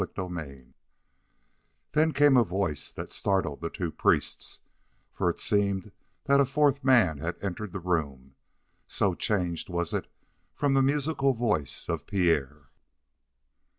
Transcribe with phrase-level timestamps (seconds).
[0.03, 0.73] CHAPTER 3
[1.91, 4.61] Then came a voice that startled the two priests,
[5.13, 5.91] for it seemed
[6.23, 8.33] that a fourth man had entered the room,
[8.87, 10.07] so changed was it
[10.55, 12.69] from the musical voice of Pierre.